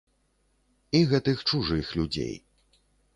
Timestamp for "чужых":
1.51-1.91